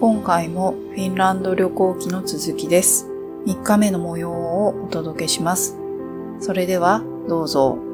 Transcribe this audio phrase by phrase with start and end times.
[0.00, 3.06] 今回もフィンランド旅行記の続きです。
[3.46, 5.76] 3日目の模様をお届けします。
[6.40, 7.89] それではどうぞ。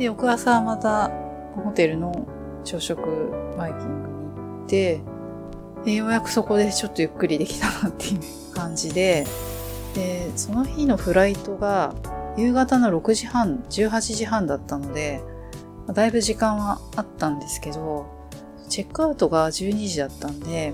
[0.00, 1.10] で、翌朝また
[1.62, 2.26] ホテルの
[2.64, 4.14] 朝食バイキングに
[4.60, 5.00] 行って、
[5.84, 9.26] で、ようやくそこでちょっとゆっくりできたなっていう感じで、
[9.94, 11.94] で、その日のフライトが
[12.38, 15.20] 夕方の6時半、18時半だったので、
[15.92, 18.06] だいぶ時間はあったんですけど、
[18.70, 20.72] チェックアウトが12時だったんで、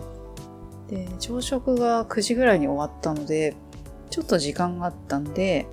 [0.89, 3.57] で、朝食が9時ぐらいに終わったので、
[4.09, 5.67] ちょっと時間があったんで、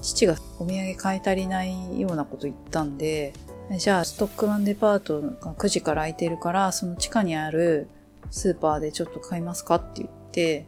[0.00, 3.32] 父がお土産買い足りないようなこと言ったんで、
[3.78, 7.88] じゃあストックマンデパートが9時から空いてるから、その地下にある
[8.30, 10.66] スーパーでちょっと買いますかって言って、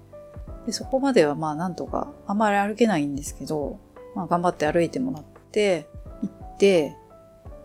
[0.66, 3.80] でそこまではまあなんとか、あんまり歩けないんですけど、
[4.14, 5.88] まあ頑張って歩いてもらって、
[6.22, 6.96] 行って、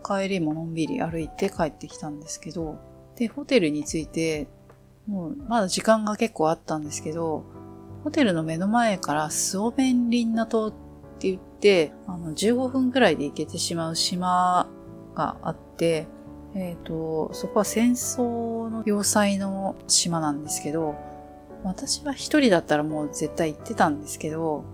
[0.04, 2.76] 帰りものんびり歩いて帰ってきたんですけど、
[3.16, 4.48] で、ホテルに着いて、
[5.06, 7.44] もうまだ時間が結構あったんですけど、
[8.02, 10.70] ホテルの目の前からスオベンリンナ島っ
[11.18, 11.47] て言って、
[12.06, 14.68] あの、15分くらいで行けてしまう島
[15.14, 16.06] があって、
[16.54, 20.94] えっ、ー、と、そこは戦争の要塞の島なんですけど、
[21.64, 24.64] 私は一人だったらもう絶対行ってたんですけど、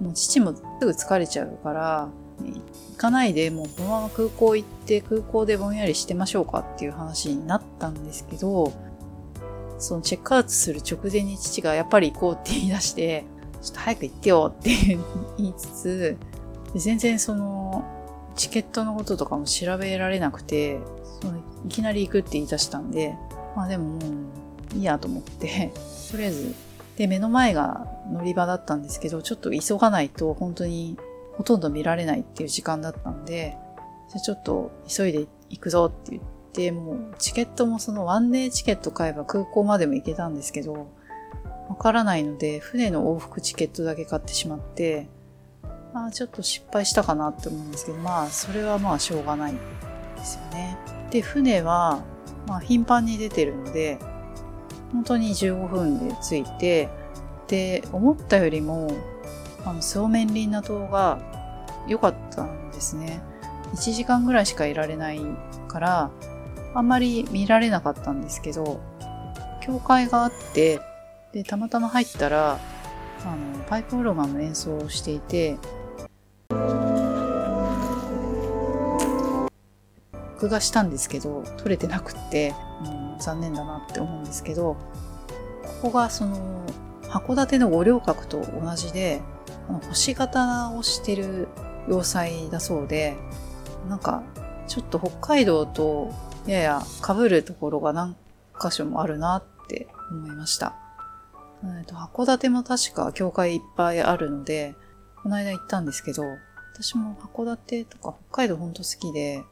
[0.00, 2.08] もう父もすぐ疲れちゃうから、
[2.40, 8.72] 行かないでもうこのまま空港行って空港でぼんやりしてましょうかっていう話になったんですけど、
[9.78, 13.24] そのチェックアウトする直前に父がやっぱり行こうって言い出して、
[13.60, 14.70] ちょっと早く行ってよって
[15.38, 16.16] 言いつつ、
[16.74, 17.84] 全然その、
[18.36, 20.78] チケットのこととかも調べられなくて、
[21.20, 23.16] そのいきなり行くって言い出したんで、
[23.56, 23.98] まあでもも
[24.74, 25.72] ういいやと思って、
[26.10, 26.54] とりあえず、
[26.96, 30.96] で、目の前が乗り場だったんですけど、ちょっと急がないと本当に
[31.36, 33.56] ほとんど見られないっていう時間だったんで、
[34.08, 40.88] じゃちょっと急いで行くぞって言って、もうチケットもそのワンデーチケット買えば空港までも行けたんですけど、
[41.68, 45.06] わからないので、船の往復チケットだけ買ってしまって、
[45.92, 49.52] まあちょっと失敗したかなって思うんですけど、まあそれはまあしょうがない
[50.16, 50.78] ですよね。
[51.10, 52.02] で、船は、
[52.46, 53.98] まあ頻繁に出てるので、
[54.92, 56.88] 本当に15分で着いて、
[57.46, 58.90] で、思ったよりも、
[59.64, 61.18] あの、スオメンリンナ島が
[61.86, 63.20] 良かったんですね。
[63.74, 65.20] 1時間ぐらいしかいられない
[65.68, 66.10] から、
[66.74, 68.80] あんまり見られなかったんですけど、
[69.60, 70.80] 教会があって、
[71.32, 72.58] で、たまたま入ったら、
[73.24, 75.58] あの、パイプオルガンの演奏をしていて、
[80.38, 84.76] 録画したんですけど、撮れてなくって、うん、残念だなって思うんですけど、
[85.82, 86.64] ここがその、
[87.02, 89.20] 函館の五稜郭と同じで、
[89.68, 91.48] あの星型をしてる
[91.88, 93.16] 要塞だそうで、
[93.88, 94.22] なんか、
[94.68, 96.12] ちょっと北海道と
[96.46, 98.14] やや被るところが何
[98.60, 100.87] 箇所もあるなって思いました。
[101.64, 104.74] えっと、函館も確か教会いっぱいあるので、
[105.22, 106.22] この間行ったんですけど、
[106.74, 109.42] 私も函館とか北海道ほんと好きで、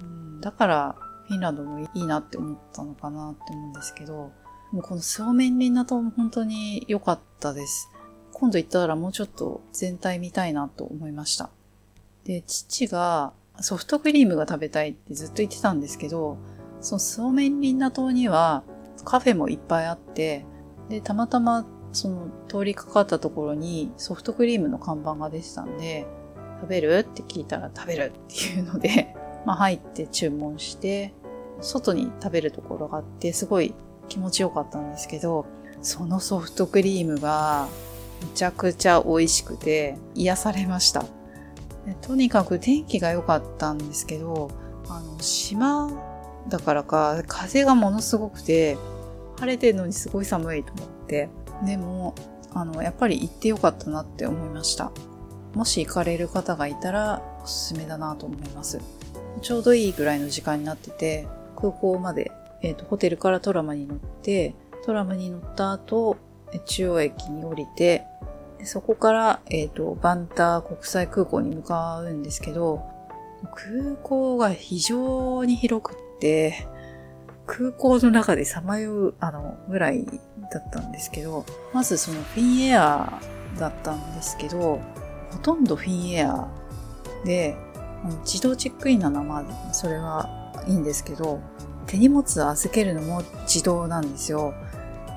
[0.00, 0.96] うん、だから
[1.28, 4.32] フィンランドもいいなって思ったのかなって思うんですけど、
[4.72, 7.90] もうこのスオメンリンナ島も本当に良かったです。
[8.32, 11.50] 今度行ったらもうちょっと全体見たいなと思いました。
[12.24, 16.38] で、父がソフトクリームが食べたいってずっと言ってたんですけど、
[16.80, 18.62] そのスオメンリンナ島には
[19.04, 20.44] カフェもいっぱいあって、
[20.88, 26.06] で、たまたまその通りかかったところにソフトクリームの看板が出てたんで、
[26.60, 26.98] 食べる？
[26.98, 29.14] って聞いたら食べるっていうので、
[29.46, 31.14] まあ入って注文して、
[31.60, 33.74] 外に食べるところがあって、すごい
[34.08, 35.46] 気持ちよかったんですけど、
[35.82, 37.68] そのソフトクリームが
[38.22, 41.04] めちゃくちゃ美味しくて癒されました。
[42.00, 44.50] とにかく天気が良かったんですけど、
[44.88, 45.90] あの、島
[46.48, 48.78] だからか風がものすごくて、
[49.38, 51.28] 晴れてるのにすごい寒いと思って。
[51.64, 52.14] でも、
[52.52, 54.92] あの、やっぱり行ってよかったなって思いました。
[55.54, 58.80] もし行かれる方がいたらおすすめだなと思います。
[59.42, 62.32] ちょうどいいぐらいの時間になってて、空港まで、
[62.62, 64.54] えっ、ー、と、ホテルからトラムに乗って、
[64.84, 66.16] トラムに乗った後、
[66.66, 68.04] 中央駅に降りて、
[68.64, 72.82] そこから、えっ、ー、と、バンター国際空港に向かうんですけど、
[73.54, 76.66] 空港が非常に広くって、
[77.46, 80.04] 空港の中でさまよう、あの、ぐらい
[80.50, 83.20] だったんですけど、まずそのフィンエア
[83.58, 84.80] だったんですけど、
[85.30, 86.48] ほとんどフィンエア
[87.24, 87.56] で、
[88.24, 89.38] 自動チェックインなのはま
[89.70, 90.28] あ、それは
[90.66, 91.40] いいんですけど、
[91.86, 94.54] 手荷物預けるのも自動なんですよ。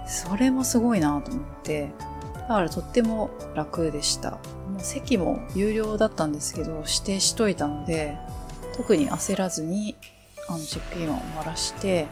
[0.08, 1.92] それもすごいなと思って、
[2.34, 4.32] だからとっても楽でした。
[4.32, 4.38] も
[4.80, 8.18] う席も有料だったんですけど、指定しといたので、
[8.76, 9.98] 特に焦らずに、
[10.48, 12.08] あの、チェックインを終わらして、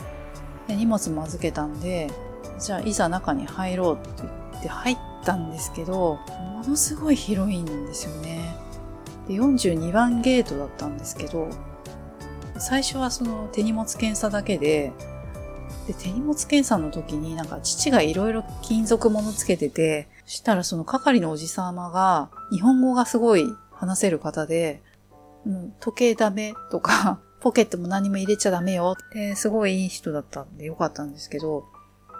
[0.67, 2.09] で荷物も預けたんで、
[2.59, 6.19] じゃあいざ中に入ろうって言って入ったんですけど、
[6.53, 8.55] ものすごい広いんですよね。
[9.27, 11.49] で、42番ゲートだったんですけど、
[12.57, 14.93] 最初はその手荷物検査だけで、
[15.87, 24.81] で、手荷物検査の時になんか父がいろいろ金属物つけてて、したらその係のおじさまが日本語がすごい話せる方で、
[25.45, 31.67] うん、時計ダメとか、ポケットも何も入れちゃダメよって、すごいいい人だったんでよかったんですけど、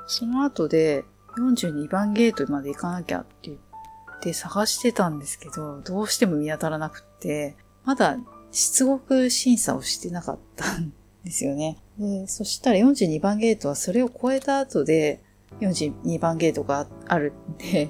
[0.06, 1.04] その後で
[1.40, 8.18] 42番ゲートまで行かなきゃって言って探してたんですけど、どうしても見当たらなくって、まだ
[8.52, 10.94] 出国審査をしてなかったん
[11.24, 11.80] ですよね。
[11.98, 15.24] で、そしたら42番ゲートはそれを超えた後で
[15.60, 17.90] 42番ゲートがあるんで、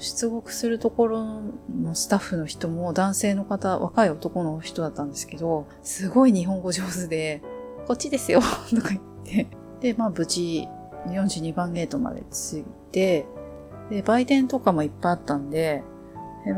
[0.00, 7.42] 出国するところのスタッフの人も男性の方、若い男の人だったんですけど、すごい日本語上手で、
[7.86, 8.40] こっちですよ
[8.74, 9.48] とか言って、
[9.80, 10.66] で、まあ無事
[11.06, 13.26] 42番ゲートまで着いて、
[13.90, 15.82] で、売店とかもいっぱいあったんで、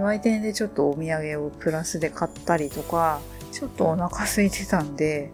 [0.01, 5.33] 売店でちょっとお土産をプラスで買ったりとか、ちょっとお腹空いてたんで、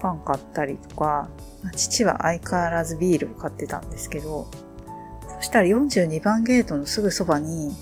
[0.00, 1.28] パン買ったりとか、
[1.74, 4.46] 父は相変わらずビールを買ってたんですけど、
[5.38, 7.74] そしたら42番ゲートのすぐそばに、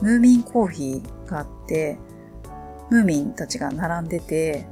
[0.00, 1.98] ムーミンコーヒーがあって、
[2.90, 4.66] ムーミンたちが並んでて、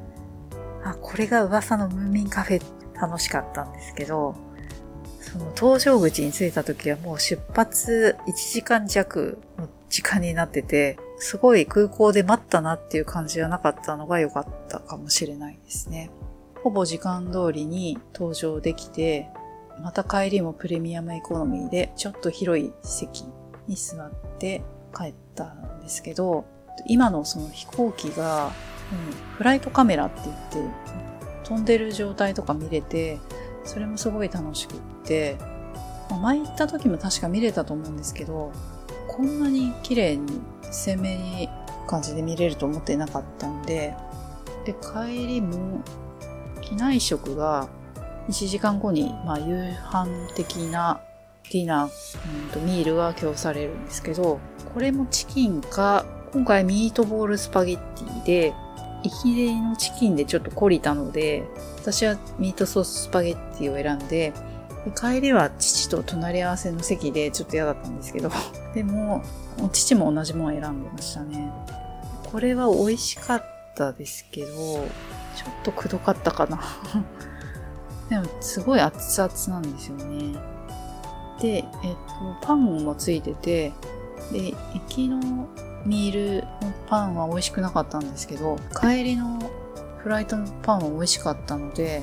[0.85, 2.63] あ、これが噂のムーミンカフェ
[3.01, 4.35] 楽しかったんですけど、
[5.21, 16.11] その搭乗口に着いた時はもう出発1時間弱の時間になってて、すごい空港で待ったなっていう感じはなかったのが良かったかもしれないですね。
[16.63, 19.29] ほぼ時間通りに搭乗できて、
[19.83, 23.25] また帰りもプレミアムエコノミーでちょっと広い席
[23.67, 24.63] に座って
[24.97, 26.45] 帰ったんですけど、
[26.87, 28.53] 今のその飛行機が、うん、
[29.37, 30.89] フライトカメラって言って、
[31.45, 33.19] 飛んでる状態とか見れて、
[33.65, 35.37] それもすごい楽しくって、
[36.11, 38.53] まあ、前行った時も確か見れたと思うんですけど、
[39.09, 40.41] こんなに綺麗に
[40.71, 41.49] 鮮明に
[41.87, 43.95] 感じで見れると思ってなかったんで、
[44.65, 45.83] で、帰りも
[46.61, 47.69] 機内食が
[48.29, 51.01] 1時間後に、まあ、夕飯的な
[51.51, 51.89] ディナー、
[52.45, 54.39] うんと、ミールが供されるんですけど、
[54.73, 58.55] これもチキンか、今回ミートボールスパゲッティで、
[59.03, 61.45] 行きでのチキンでちょっと懲りたので、
[61.81, 64.33] 私はミートソーススパゲッティを選んで、
[64.85, 68.31] で帰りは父と隣り合わせの席でちょっと嫌だったんですけど、
[68.75, 69.23] でも、
[69.73, 71.51] 父も同じものを選んでましたね。
[72.31, 73.45] これは美味しかっ
[73.75, 74.85] たですけど、ちょっ
[75.65, 76.61] とくどかったかな
[78.09, 80.39] でも、すごい熱々なんですよね。
[81.41, 81.97] で、えっ
[82.41, 83.73] と、パンもついてて、
[84.33, 85.49] で、行きの
[85.85, 89.39] ミールのパンは美味しくなかったんですけど、帰りの
[89.99, 92.03] フライトのパンは美味しかったので、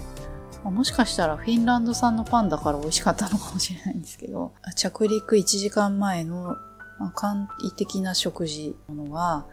[0.64, 6.56] もしかしたらフィンランド産のパンだから美味しかったのかもしれないんですけど、着陸1時間前の
[7.14, 9.46] 簡易的な食事のは、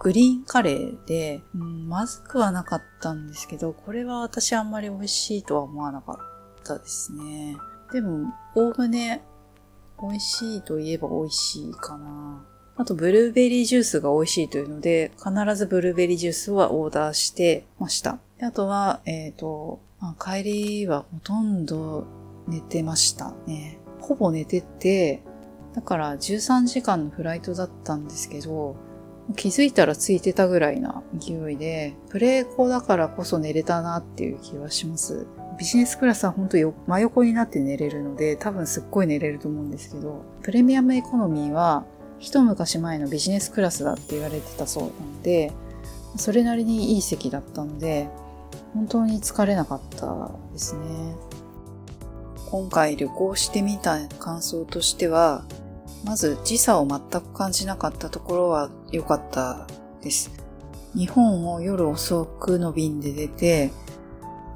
[0.00, 7.56] グリーンカレーで、うん、まずくはなかったんですけど、これは私あんまり美味しいとは思わなかったですね。
[7.92, 9.22] でも、おおむね
[10.00, 12.44] 美味しいといえば美味しいかな。
[12.76, 18.20] あと、ブルーベリージュースが美味しいというので、必ずブルーベリージュースはオーダーしてました。
[18.40, 22.06] あとは、えっ、ー、と、まあ、帰りはほとんど
[22.46, 23.80] 寝てましたね。
[24.00, 25.24] ほぼ寝てて、
[25.74, 28.76] だから13時間のフライトだったんですけど、
[29.36, 35.26] 気づいたらついてたぐらいな勢いで、プレーコだからこそ寝れたなっていう気はします。
[35.58, 41.84] ビジネスクラスは本当よ真横になって寝れるので、多分すっごい寝れると思うんですけど、プレミアムエコノミーは
[42.18, 45.52] 一昔前のビジネスクラスだって言われてたそうなので、
[46.16, 48.08] それなりにいい席だったので、
[48.74, 50.80] 本当に疲れなかったですね。
[52.50, 55.44] 今回旅行してみた感想としては、
[56.04, 59.66] まず時差を全く感じなかったところは良かった
[60.02, 60.30] です。
[60.94, 63.72] 日本を夜遅くの便で出て、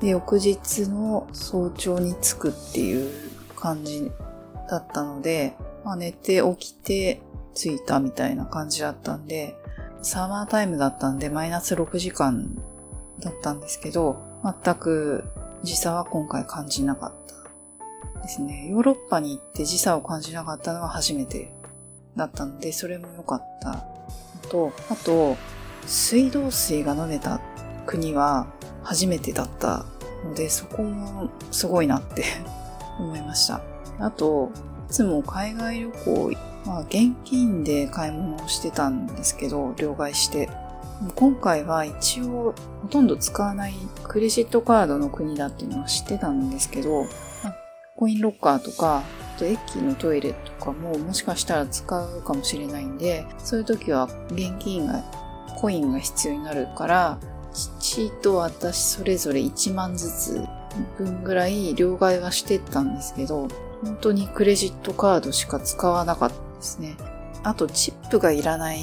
[0.01, 3.11] で、翌日の早朝に着くっていう
[3.57, 4.11] 感じ
[4.69, 7.21] だったので、まあ、寝て起きて
[7.55, 9.57] 着いたみたいな感じだったんで、
[10.03, 12.57] サーマータイムだったんでマイナス6時間
[13.21, 15.25] だったんですけど、全く
[15.63, 17.42] 時差は今回感じなかった
[18.23, 21.53] ですね、ヨーロッパに行って時差を感じなかったのは初めて
[22.17, 23.93] だったので、それも良かったの
[24.49, 25.37] と、あと、
[25.87, 27.41] 水道水が飲めた
[27.87, 28.47] 国は
[28.83, 29.85] 初めてだった
[30.25, 32.25] ので、そこもすごいなって
[33.01, 33.61] 思いました。
[33.99, 34.51] あと、
[34.89, 36.33] いつも海外旅行、
[36.65, 40.49] まあ現金で買い物をしてたんですけど、両替して。
[41.17, 43.75] 今回は一応ほとんど使わない
[44.05, 47.07] クレジットカードの国だっていうのは知ってたんですけど、
[48.03, 49.05] コインロッカーとか、
[49.37, 55.05] あと駅のトイレとかももしかしたら使うかもしれないんで、そういう時は現金が、
[55.61, 57.21] コインが必要になるから、
[57.53, 60.45] 父と私それぞれ1万ずつ
[60.99, 63.47] 分ぐらい両替はしてったんですけど、
[63.85, 66.97] 本当にクレジットカードしか使わなかったですね。
[67.45, 68.81] あとチップがいらない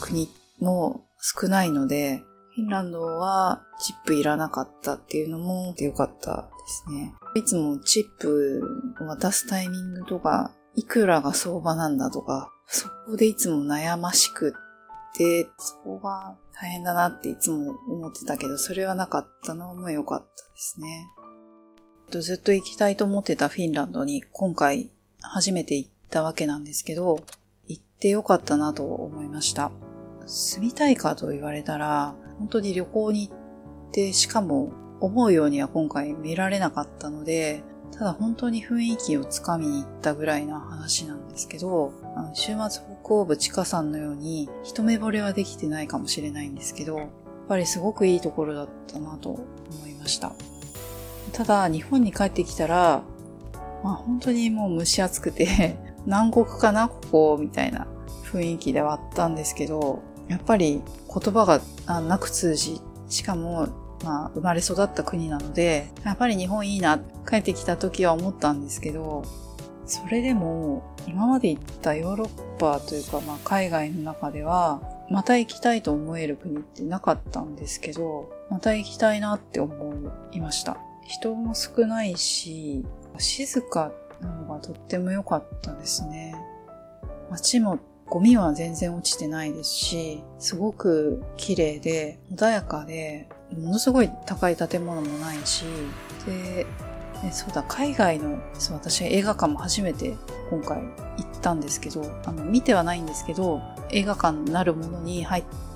[0.00, 2.22] 国も少ないので、
[2.54, 7.12] フィンランドはチップいらなかったっていうのも良かったですね。
[7.34, 8.62] いつもチップ
[9.00, 21.08] を渡すタイミングとか、いくらが相場なんだとか、そこでいつも悩ましくって、そこが大変だなっていつも思ってたけど、それはなかったのも良かったですね。
[22.10, 27.20] ずっと行きたいと思ってたフィンランドに今回初めて行ったわけなんですけど、
[27.66, 29.70] 行って良かったなと思いました。
[30.26, 37.62] 住みたいかと言われたら、本当に旅行に行って、しかも思うようには今回見られなかったので、
[37.92, 47.08] ただ本当に雰囲気をつかみに行ったぐらいな話なんですけど、あの週末北欧部地下山のように一目惚れはできてないかもしれないんですけど、やっ
[47.48, 49.46] ぱりすごくいいところだったなと思
[49.86, 50.32] いました。
[51.32, 53.02] ただ日本に帰ってきたら、
[53.82, 55.76] まあ本当にもう蒸し暑くて
[56.06, 57.86] 南国かなここみたいな
[58.24, 61.46] 雰囲気ではあったんですけど、やっぱり言葉
[61.86, 63.68] がなく通じ、しかも
[64.04, 69.24] まあ、生まれ育った国なので、やっぱり日本いいな、帰ってきた時は思ったんですけど、
[69.86, 79.94] それでも、今まで行ったヨーロッパというか、まあ、海外の中では、また行きたいと思える国ってなかったんですけど、また行きたいなって思
[80.32, 80.76] いました。
[81.06, 82.84] 人も少ないし、
[83.16, 83.90] 静か
[84.20, 86.34] なのがとっても良かったですね。
[87.30, 95.64] 街もゴミは全然落ちてないですし、すごく綺麗で穏やかで、ものすごい高い建物もないし、
[96.26, 96.66] で、
[97.22, 100.16] ね、そうだ、海外の、そう、私映画館も初めて
[100.50, 105.67] 今回行ったんですけど、あの、見てはないんですけど、映画館なるものに入って、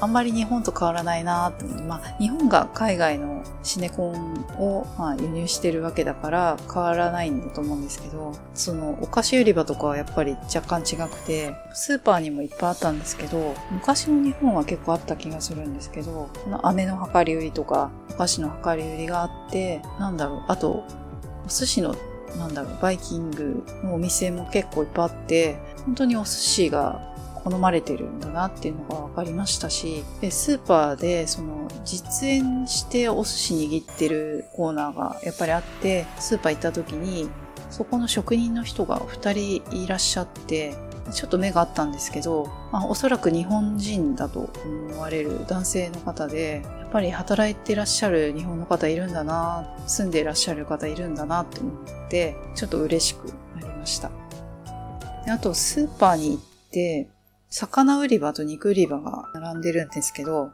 [0.00, 20.84] あんまり日本と変わらないなって思って、まあ、日本が海外のシネコンを、まあ、輸入してるわけだから変わらないんだと思うんですけど、そのお菓子売り場とかはやっぱり若干違くて、スーパーにもいっぱいあったんですけど、昔の日本は結構あった気がするんですけどこの、飴の量り売りとか、お菓子の量り売りがあって、なんだろう、あと、
[21.44, 21.94] お寿司の
[22.38, 27.11] なんだろう、バイキングのお店も結構いっぱいあって、本当にお寿司が
[27.44, 37.28] 好まれてるんだなっていうのが分かりましたし、でスーパーでその実演してお寿司握ってるコーナーがやっぱりあって、スーパー行った時に
[37.70, 40.74] そこの職人の人が2人いらっしゃって、
[41.10, 44.50] ちょっと目があったんですけど、まあ、おそらく日本人だと
[44.90, 54.10] 思われる男性の方で、やっぱり働いてらっしゃる日本の方いるんだな、住んでいらっしゃる方いるんだなって思って、ちょっと嬉しくなりました。
[55.28, 57.08] あと、スーパーに行って、
[57.52, 60.52] 魚売り場と肉売り場が並んでるんですけど、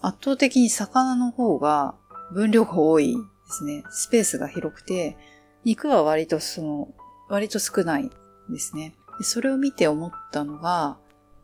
[0.00, 1.94] 圧倒的に魚の方が
[2.32, 3.84] 分量が多いですね。
[3.90, 5.18] スペースが広くて、
[5.64, 6.88] 肉は割とその、
[7.28, 8.10] 割と少ない
[8.48, 8.94] ですね。
[9.18, 10.96] でそれを見て思ったのが、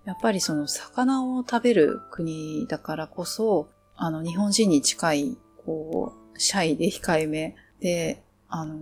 [0.07, 8.77] やっぱりその魚を食べる国だからこそ、あの日本人に近い、こう、シャイで控えめで、あの、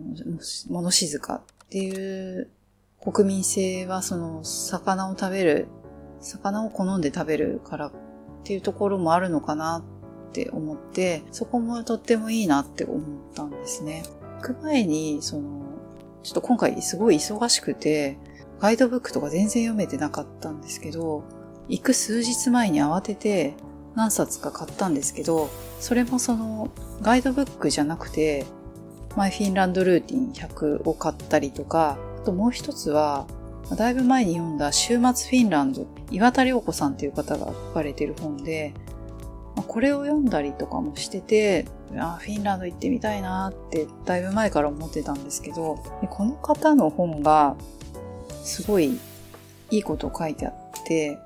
[0.68, 2.50] 物静かっていう
[3.00, 5.68] 国民性はその魚を食べる
[6.20, 7.92] 魚を好んで食べるからっ
[8.44, 9.84] ていうところもあるのかな
[10.28, 13.00] って思って、そこもとってもいいなって思っ
[13.34, 14.02] たんですね。
[14.40, 15.62] 行く前に、その、
[16.22, 18.18] ちょっと今回すごい忙しくて、
[18.60, 21.24] ガイドブックとか全然読めてなかったんですけど、
[21.68, 23.54] 行く数日前に慌てて
[23.94, 25.48] 何冊か買ったんですけど、
[25.80, 26.70] それもその
[27.02, 28.46] ガイドブックじゃなくて、
[29.16, 33.26] マイフィンランドルーティン100を買ったりとか、あともう一つは
[33.76, 38.74] だいぶ前に読んだ週末フィンランド、岩田良子さんっていう方が書かれてる本で、
[39.66, 45.76] これを読んだりとかもしてて、あフィンランド行ってみたいなってだいぶ前から思ってたんですけど、
[46.10, 47.56] この方の本が
[48.42, 48.98] すごい
[49.70, 50.54] いいことを書いてあっ
[50.86, 51.18] て、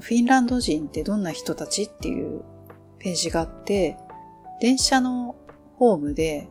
[0.00, 2.42] フィンランド人ってどんな人たちっていう
[2.98, 3.96] ページがあって、
[4.60, 5.36] 電車の
[5.76, 6.48] ホームで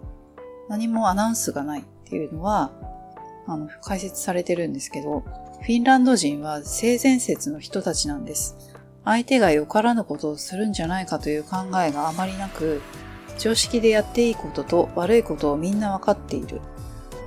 [0.70, 2.72] 何もアナウンスがないっていうのは、
[3.48, 5.24] あの、解説されてるんですけど、
[5.62, 8.56] フィンランド人は性善説の人たちなんです。
[9.04, 12.82] 相手がよからぬことをするんじゃないかという考えがあまりなく、
[13.38, 16.62] 常識でやっていいことと悪いことをみんなわかっている。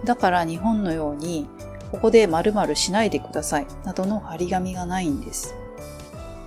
[0.05, 1.49] だから日本のように、
[1.91, 5.55] ここで〇〇しないでください、などの張り紙がないんです。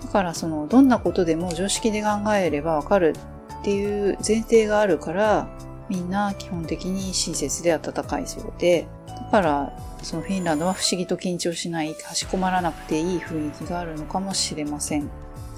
[0.04, 3.16] だからその、どんなことでも常識で考えればわかる
[3.62, 5.48] っていう前提があるから、
[5.90, 9.74] みんな基本的に親切で温かいそうで、だから
[10.04, 15.10] そのフィンランドは不思議と緊張しない、かしこまらなくていい雰囲気があるのかもしれません。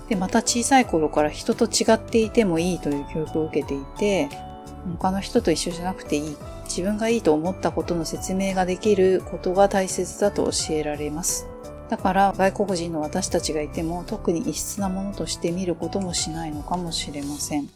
[0.10, 4.30] で、また小さい頃から人と違っていてもいいという教育を受けていて、
[4.98, 6.38] 他の人と一緒じゃなくていい。
[6.66, 11.48] 自分がいいと思ったことの説明ができることが大切だと教えられます。
[11.90, 17.70] だから外国人の私たちがいても特に異質なものとして見ることもしないのかもしれません。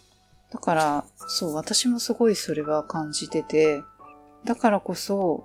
[0.51, 3.81] だから、そう、私もすごいそれは感じてて、
[4.45, 5.43] だからこそ、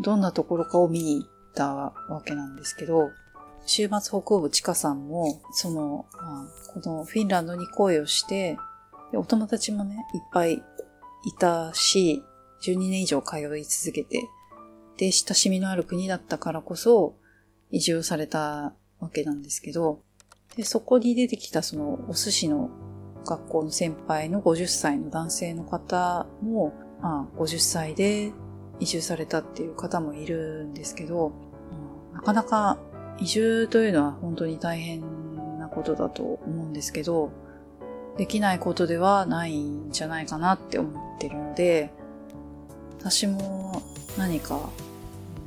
[0.00, 3.10] どんなところかを見に行ったわけなんですけど、
[3.66, 8.58] 週末北欧部ちかさんも、その、まあ、このフィンランドに恋をして、
[9.14, 10.62] お友達もね、いっぱいい
[11.38, 12.22] たし、
[12.62, 14.28] 12年以上通い続けて、
[14.96, 17.16] で、親しみのある国だったからこそ、
[17.70, 20.02] 移住されたわけなんですけど、
[20.56, 22.70] で、そこに出てきたそのお寿司の
[23.24, 28.32] 学校の先輩の50歳の男性の方も、まあ、50歳で
[28.80, 31.32] 移住されたっていう方もいるんですけど、
[32.12, 32.78] なかなか
[33.18, 35.02] 移住というのは本当に大変
[35.58, 37.30] なことだと思うんですけど、
[38.16, 41.92] できないことではないんじゃないかなって思ってるので、
[43.00, 43.82] 私も
[44.16, 44.70] 何か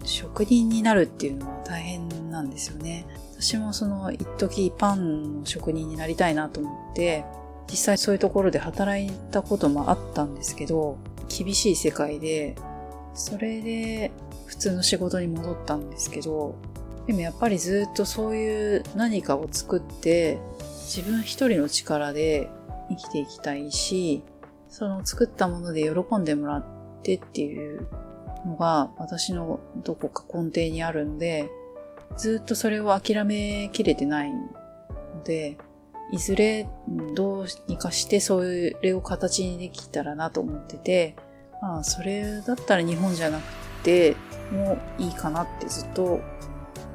[0.04, 3.06] 職人になるっていうのは大変なんですよね。
[3.40, 7.26] 私もその一時パンの職人になりたいなと思って、
[7.70, 10.98] 実際そういうところで働いたこともあったんですけど、
[11.30, 12.56] 厳しい世界で、
[13.18, 14.12] それで
[14.46, 16.56] 普通の仕事に戻ったんですけど、
[17.08, 20.40] でもやっぱりずっとそういう何かを作って、
[20.86, 22.48] 自分一人の力で
[22.90, 24.24] 生きていきたいし、
[24.70, 26.66] その作ったもので喜んでもらっ
[27.02, 27.88] てっていう
[28.46, 31.50] のが私のどこか根底にあるので、
[32.18, 35.58] ずっとそれを諦めきれてないので、
[36.12, 36.70] いずれ
[37.16, 41.16] どうにかしてそれを形にできたらなと思ってて、
[41.62, 43.44] まあそれだったら日本じゃなく
[43.84, 44.16] て
[44.52, 46.22] もいいかなってずっと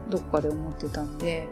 [0.09, 1.49] どこかで思ってたんで、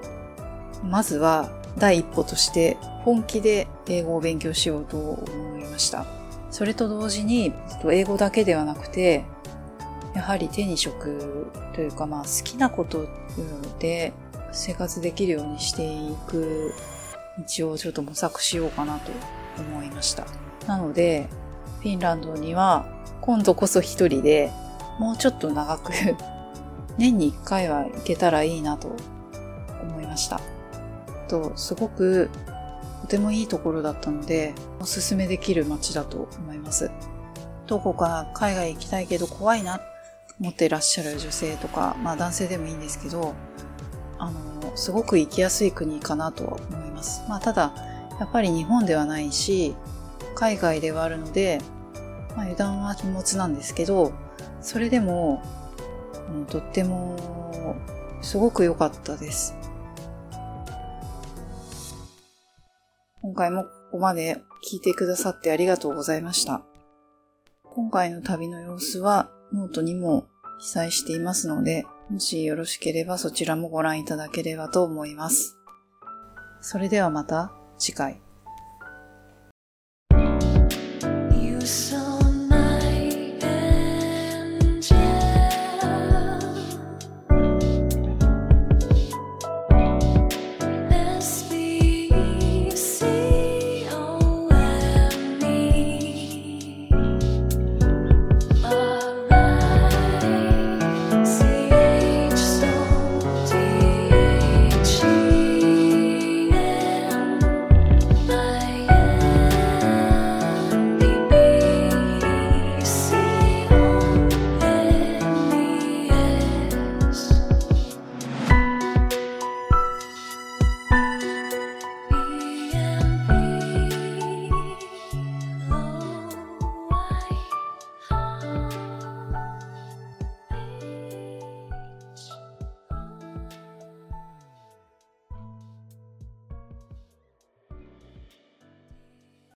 [0.82, 6.06] まずは第一歩として本気で英語を勉強しようと思いました。
[6.50, 7.52] それと同時に
[7.90, 9.24] 英語だけではなくて、
[10.14, 13.06] やはり手に職というかまあ好きなこと
[13.78, 14.12] で
[14.52, 16.72] 生活できるようにしていく
[17.56, 19.12] 道をちょっと模索しようかなと
[19.58, 20.26] 思いました。
[20.66, 21.28] なので、
[21.80, 22.84] フィンランドには
[23.20, 24.50] 今度こそ一人で
[24.98, 25.92] もうちょっと長く
[26.98, 28.94] 年に一回は行けたらいいなと
[29.82, 30.40] 思いました。
[31.30, 32.28] と、すごく
[33.02, 36.90] とてもいいところだったので、おすすめできる街だと思います。
[37.66, 39.80] どこか海外行きたいけど怖いな
[40.40, 43.34] 思ってらっしゃる女性とか、まあ男性でもいいんですけど、
[44.18, 47.22] あの、すごく行きやすい国かなとは思います。
[47.28, 47.72] まあただ、
[48.18, 49.74] やっぱり日本ではないし、
[50.34, 51.60] 海外ではあるので、
[52.36, 54.12] まあ油断は禁物なんですけど、
[54.60, 55.42] それでも、
[56.48, 57.16] とっても、
[58.22, 59.54] すごく良かったです。
[63.22, 66.62] 今回もここまで聞いてくださってありがとうございました。
[67.64, 70.26] 今回の旅の様子はノートにも
[70.60, 75.56] 記載していますので、もしよろしければそちらもご覧いただければと思います。
[76.60, 78.20] それではまた次回。